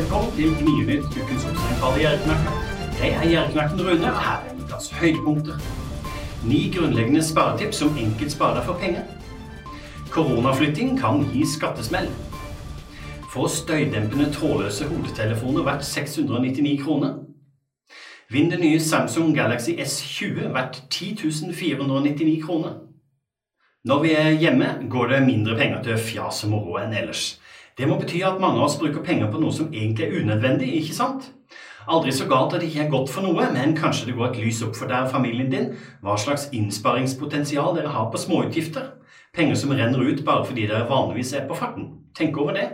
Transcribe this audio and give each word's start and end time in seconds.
Velkommen 0.00 0.32
til 0.32 0.54
Gnienytt, 0.56 1.04
ukens 1.04 1.42
i 1.44 2.00
Gjerknakken. 2.00 2.52
Jeg 3.00 3.10
er 3.10 3.28
Gjerknakken 3.28 3.80
Rune, 3.80 4.12
og 4.12 4.22
her 4.24 4.38
er 4.48 4.54
ukas 4.62 4.90
høydepunkter. 4.90 5.58
Ni 6.44 6.60
grunnleggende 6.76 7.24
sparetips 7.24 7.76
som 7.76 7.98
enkelt 7.98 8.32
sparer 8.32 8.64
for 8.64 8.78
penger. 8.80 9.02
Koronaflytting 10.10 11.00
kan 11.00 11.26
gi 11.34 11.44
skattesmell. 11.46 12.08
Få 13.32 13.48
støydempende 13.48 14.30
trådløse 14.32 14.88
hodetelefoner 14.88 15.62
verdt 15.68 15.84
699 15.84 16.84
kroner. 16.84 17.14
Vinn 18.30 18.50
det 18.50 18.60
nye 18.60 18.80
Samsung 18.80 19.36
Galaxy 19.36 19.70
S20 19.70 20.48
verdt 20.48 20.82
10 20.90 21.52
499 21.52 22.46
kroner. 22.46 22.72
Når 23.84 24.02
vi 24.02 24.12
er 24.12 24.30
hjemme, 24.30 24.74
går 24.90 25.06
det 25.06 25.22
mindre 25.26 25.56
penger 25.56 25.82
til 25.82 25.98
fjas 25.98 26.44
og 26.44 26.50
moro 26.56 26.80
enn 26.80 26.96
ellers. 26.96 27.39
Det 27.80 27.86
må 27.88 27.96
bety 27.96 28.18
at 28.28 28.40
mange 28.42 28.58
av 28.60 28.66
oss 28.66 28.74
bruker 28.76 29.00
penger 29.00 29.30
på 29.32 29.38
noe 29.40 29.54
som 29.56 29.70
egentlig 29.72 30.04
er 30.04 30.18
unødvendig, 30.20 30.66
ikke 30.82 30.92
sant? 30.98 31.30
Aldri 31.88 32.12
så 32.12 32.26
galt 32.28 32.52
at 32.52 32.60
det 32.60 32.68
ikke 32.68 32.82
er 32.84 32.90
godt 32.92 33.08
for 33.08 33.24
noe, 33.24 33.46
men 33.54 33.72
kanskje 33.78 34.10
det 34.10 34.16
går 34.18 34.26
et 34.26 34.40
lys 34.42 34.60
opp 34.66 34.74
for 34.76 34.90
deg 34.90 35.06
og 35.06 35.14
familien 35.14 35.48
din 35.48 35.70
hva 36.04 36.18
slags 36.20 36.50
innsparingspotensial 36.52 37.72
dere 37.78 37.94
har 37.94 38.10
på 38.12 38.20
småutgifter. 38.20 38.90
Penger 39.32 39.56
som 39.56 39.72
renner 39.72 40.04
ut 40.04 40.20
bare 40.26 40.44
fordi 40.44 40.66
dere 40.68 40.90
vanligvis 40.90 41.32
er 41.38 41.48
på 41.48 41.56
farten. 41.56 41.88
Tenk 42.12 42.36
over 42.36 42.58
det. 42.58 42.66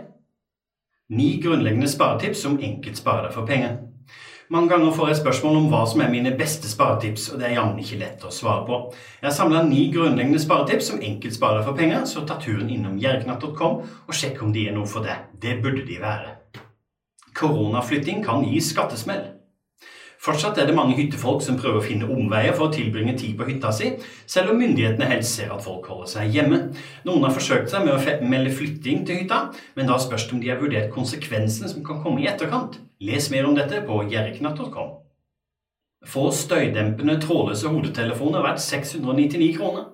Ni 1.15 1.37
grunnleggende 1.39 1.87
sparetips 1.87 2.43
som 2.43 2.59
enkelt 2.59 2.99
sparer 2.99 3.29
deg 3.29 3.37
for 3.37 3.47
penger. 3.47 3.77
Mange 4.49 4.69
ganger 4.71 4.93
får 4.95 5.09
jeg 5.09 5.17
spørsmål 5.19 5.57
om 5.59 5.65
hva 5.67 5.81
som 5.91 5.99
er 5.99 6.11
mine 6.11 6.31
beste 6.39 6.69
sparetips, 6.71 7.25
og 7.33 7.41
det 7.41 7.49
er 7.49 7.57
jammen 7.57 7.81
ikke 7.83 7.99
lett 7.99 8.21
å 8.23 8.31
svare 8.31 8.63
på. 8.63 8.77
Jeg 9.19 9.27
har 9.27 9.35
samla 9.35 9.63
ni 9.67 9.89
grunnleggende 9.91 10.39
sparetips 10.39 10.87
som 10.87 11.01
enkelt 11.03 11.35
sparer 11.35 11.65
for 11.65 11.75
penger, 11.75 12.05
så 12.07 12.23
ta 12.23 12.37
turen 12.39 12.69
innom 12.71 12.95
jerknatt.com 13.01 13.81
og 13.83 14.15
sjekk 14.15 14.39
om 14.45 14.53
de 14.55 14.69
er 14.69 14.77
noe 14.77 14.87
for 14.87 15.03
deg. 15.03 15.25
Det 15.35 15.57
burde 15.63 15.83
de 15.89 15.99
være. 15.99 16.37
Koronaflytting 17.35 18.23
kan 18.23 18.47
gi 18.47 18.63
skattesmell. 18.63 19.36
Fortsatt 20.27 20.57
er 20.59 20.65
det 20.67 20.75
mange 20.75 20.97
hyttefolk 20.97 21.39
som 21.39 21.55
prøver 21.55 21.79
å 21.79 21.85
finne 21.85 22.07
omveier 22.11 22.51
for 22.51 22.67
å 22.67 22.73
tilbringe 22.73 23.13
tid 23.15 23.37
på 23.39 23.45
hytta 23.47 23.69
si, 23.71 23.93
selv 24.27 24.51
om 24.51 24.59
myndighetene 24.59 25.07
helst 25.07 25.37
ser 25.37 25.53
at 25.55 25.63
folk 25.63 25.87
holder 25.87 26.09
seg 26.11 26.35
hjemme. 26.35 26.59
Noen 27.07 27.23
har 27.23 27.31
forsøkt 27.31 27.71
seg 27.71 27.85
med 27.85 27.95
å 27.95 28.27
melde 28.27 28.51
flytting 28.57 29.05
til 29.07 29.21
hytta, 29.21 29.39
men 29.79 29.87
da 29.87 29.95
spørs 30.03 30.27
det 30.27 30.35
om 30.35 30.43
de 30.43 30.51
har 30.51 30.59
vurdert 30.59 30.91
konsekvensene 30.91 31.71
som 31.71 31.85
kan 31.87 32.01
komme 32.03 32.25
i 32.25 32.27
etterkant. 32.27 32.75
Les 32.99 33.31
mer 33.31 33.47
om 33.47 33.55
dette 33.55 33.79
på 33.87 34.01
jerknatt.com. 34.11 34.97
Få 36.11 36.27
støydempende 36.35 37.21
trådløse 37.23 37.71
hodetelefoner 37.71 38.43
verdt 38.43 38.65
699 38.67 39.53
kroner. 39.55 39.87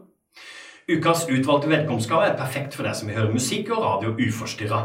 Ukas 0.92 1.30
utvalgte 1.30 1.70
velkomstgave 1.70 2.26
er 2.28 2.34
perfekt 2.36 2.74
for 2.76 2.84
deg 2.84 2.98
som 3.00 3.08
vil 3.08 3.16
høre 3.16 3.32
musikk 3.32 3.70
og 3.72 3.86
radio 3.86 4.10
uforstyrra. 4.20 4.80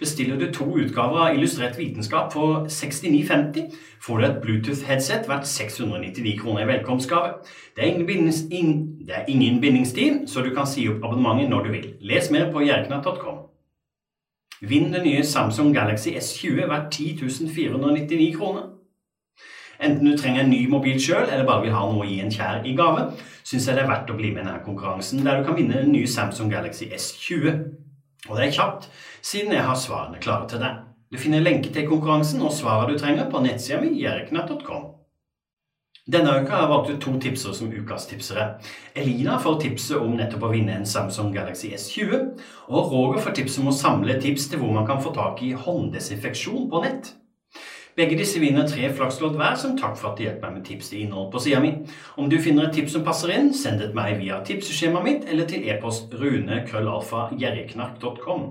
Bestiller 0.00 0.40
du 0.40 0.48
to 0.50 0.66
utgaver 0.74 1.20
av 1.22 1.36
Illustrert 1.36 1.78
vitenskap 1.78 2.32
for 2.34 2.66
69,50, 2.66 3.68
får 4.02 4.18
du 4.18 4.26
et 4.26 4.40
Bluetooth-headset 4.42 5.28
verdt 5.30 5.46
699 5.46 6.34
kroner 6.40 6.64
i 6.64 6.70
velkomstgave. 6.72 7.36
Det 7.76 7.86
er, 7.86 8.02
bindings, 8.08 8.42
in, 8.50 8.98
det 9.06 9.20
er 9.20 9.30
ingen 9.30 9.60
bindingstid, 9.60 10.26
så 10.26 10.42
du 10.42 10.50
kan 10.54 10.66
si 10.66 10.88
opp 10.90 11.06
abonnementet 11.06 11.52
når 11.54 11.68
du 11.68 11.74
vil. 11.76 11.90
Les 12.00 12.30
mer 12.34 12.50
på 12.50 12.66
jerknatt.com. 12.66 13.44
Vinn 14.66 14.90
det 14.90 15.04
nye 15.06 15.22
Samsung 15.22 15.70
Galaxy 15.76 16.16
S20 16.18 16.66
verdt 16.66 16.90
10 16.98 17.52
499 17.54 18.34
kroner. 18.34 18.75
Enten 19.78 20.04
du 20.08 20.16
trenger 20.16 20.44
en 20.44 20.50
ny 20.50 20.62
mobil 20.72 20.98
sjøl 21.02 21.26
eller 21.26 21.44
bare 21.48 21.66
vil 21.66 21.74
ha 21.76 21.84
noe 21.84 22.04
å 22.04 22.08
gi 22.08 22.18
en 22.24 22.32
kjær 22.32 22.64
i 22.64 22.74
gave, 22.78 23.10
syns 23.42 23.68
jeg 23.68 23.76
det 23.76 23.84
er 23.84 23.90
verdt 23.90 24.10
å 24.12 24.18
bli 24.18 24.32
med 24.32 24.42
i 24.42 24.46
denne 24.46 24.64
konkurransen, 24.64 25.24
der 25.26 25.40
du 25.40 25.46
kan 25.46 25.58
vinne 25.58 25.82
den 25.82 25.92
nye 25.94 26.08
Samsung 26.10 26.50
Galaxy 26.52 26.88
S20. 26.88 27.62
Og 28.26 28.34
det 28.36 28.48
er 28.48 28.56
kjapt, 28.56 28.90
siden 29.22 29.54
jeg 29.54 29.66
har 29.68 29.78
svarene 29.78 30.22
klare 30.22 30.48
til 30.50 30.62
deg. 30.64 30.82
Du 31.12 31.18
finner 31.22 31.44
lenke 31.44 31.70
til 31.70 31.86
konkurransen 31.86 32.42
og 32.42 32.54
svarene 32.54 32.94
du 32.94 32.98
trenger 32.98 33.28
på 33.30 33.42
nettsida 33.44 33.78
mi 33.82 33.92
jerknatt.com. 34.00 34.92
Denne 36.06 36.36
uka 36.38 36.52
har 36.54 36.60
jeg 36.62 36.70
valgt 36.70 36.90
ut 36.90 37.00
to 37.02 37.12
tipsere 37.18 37.54
som 37.58 37.70
ukas 37.74 38.04
tipsere. 38.06 38.44
Elina 38.94 39.40
får 39.42 39.56
tipset 39.64 39.98
om 39.98 40.12
nettopp 40.14 40.44
å 40.46 40.50
vinne 40.52 40.76
en 40.78 40.86
Samsung 40.86 41.32
Galaxy 41.34 41.72
S20, 41.74 42.28
og 42.70 42.92
Roger 42.92 43.24
får 43.24 43.34
tipset 43.40 43.62
om 43.64 43.72
å 43.72 43.74
samle 43.74 44.14
tips 44.22 44.46
til 44.52 44.62
hvor 44.62 44.74
man 44.76 44.86
kan 44.86 45.02
få 45.02 45.10
tak 45.16 45.42
i 45.42 45.50
hånddesinfeksjon 45.58 46.68
på 46.70 46.82
nett. 46.84 47.10
Begge 47.96 48.18
disse 48.18 48.36
vinner 48.42 48.66
tre 48.68 48.90
flakslodd 48.92 49.38
hver 49.40 49.54
som 49.56 49.78
takk 49.80 49.96
for 49.96 50.10
at 50.10 50.18
de 50.18 50.24
hjelper 50.26 50.50
meg 50.50 50.56
med 50.58 50.66
tips 50.68 50.90
til 50.92 51.00
innhold 51.06 51.32
på 51.32 51.40
sida 51.40 51.60
mi. 51.64 51.70
Om 52.20 52.28
du 52.28 52.36
finner 52.44 52.66
et 52.66 52.74
tips 52.76 52.92
som 52.92 53.06
passer 53.06 53.32
inn, 53.32 53.56
send 53.56 53.80
det 53.80 53.88
til 53.88 53.96
meg 53.96 54.20
via 54.20 54.36
tipseskjemaet 54.44 55.06
mitt 55.06 55.24
eller 55.32 55.48
til 55.48 55.64
e-post 55.64 56.12
rune.krøllalfa.gjerriknark.com. 56.12 58.42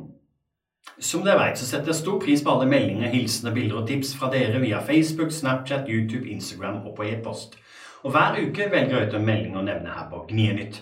Som 0.97 1.21
dere 1.25 1.39
vet, 1.43 1.57
så 1.61 1.65
setter 1.67 1.87
jeg 1.91 2.01
stor 2.01 2.19
pris 2.23 2.41
på 2.41 2.51
alle 2.55 2.67
meldinger, 2.71 3.09
hilsener, 3.13 3.53
bilder 3.53 3.77
og 3.83 3.87
tips 3.89 4.09
fra 4.17 4.27
dere 4.33 4.59
via 4.63 4.79
Facebook, 4.85 5.31
Snapchat, 5.33 5.89
YouTube, 5.89 6.29
Instagram 6.29 6.77
og 6.81 6.95
på 6.97 7.03
e-post. 7.11 7.57
Og 8.05 8.11
hver 8.13 8.31
uke 8.41 8.63
velger 8.73 8.95
jeg 8.97 9.07
ut 9.09 9.15
en 9.17 9.29
melding 9.29 9.55
å 9.57 9.65
nevne 9.65 9.89
her 9.93 10.05
på 10.09 10.17
Gnienytt. 10.29 10.75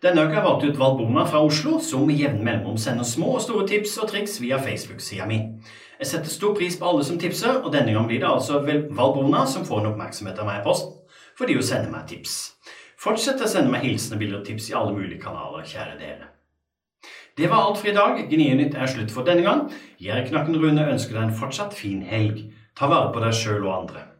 Denne 0.00 0.22
uka 0.24 0.32
har 0.32 0.40
jeg 0.40 0.44
valgt 0.46 0.62
ut 0.64 0.78
Valbona 0.80 1.26
fra 1.28 1.42
Oslo, 1.44 1.74
som 1.84 2.06
med 2.08 2.16
jevne 2.16 2.40
mellomrom 2.40 2.78
sender 2.80 3.04
små 3.04 3.34
og 3.36 3.42
store 3.44 3.66
tips 3.68 3.98
og 4.00 4.08
triks 4.08 4.38
via 4.40 4.56
Facebook-sida 4.56 5.26
mi. 5.28 5.42
Jeg 6.00 6.08
setter 6.08 6.32
stor 6.32 6.54
pris 6.56 6.78
på 6.80 6.88
alle 6.88 7.04
som 7.04 7.18
tipser, 7.20 7.58
og 7.60 7.68
denne 7.74 7.92
gang 7.92 8.06
blir 8.08 8.22
det 8.22 8.30
altså 8.30 8.62
Valbona 8.64 9.44
som 9.44 9.66
får 9.68 9.82
en 9.82 9.90
oppmerksomhet 9.90 10.40
av 10.40 10.48
meg 10.48 10.62
i 10.62 10.64
posten, 10.64 10.94
fordi 11.36 11.58
hun 11.58 11.68
sender 11.68 11.92
meg 11.92 12.08
tips. 12.08 12.38
Fortsett 13.00 13.44
å 13.44 13.48
sende 13.48 13.72
meg 13.74 13.84
hilsener, 13.84 14.22
bilder 14.22 14.40
og 14.40 14.48
tips 14.48 14.70
i 14.70 14.76
alle 14.80 14.96
mulige 14.96 15.20
kanaler, 15.20 15.68
kjære 15.68 15.98
dere. 16.00 16.30
Det 17.36 17.52
var 17.52 17.66
alt 17.66 17.82
for 17.82 17.92
i 17.92 17.96
dag. 17.96 18.24
Gnienytt 18.28 18.80
er 18.80 18.88
slutt 18.88 19.12
for 19.12 19.28
denne 19.28 19.44
gang. 19.44 19.66
Jeg, 20.00 20.30
Knakken 20.32 20.56
Rune, 20.60 20.88
ønsker 20.94 21.16
deg 21.16 21.28
en 21.28 21.36
fortsatt 21.36 21.76
fin 21.76 22.00
helg. 22.08 22.46
Ta 22.76 22.88
vare 22.88 23.12
på 23.12 23.20
deg 23.20 23.36
sjøl 23.36 23.68
og 23.68 23.76
andre. 23.82 24.10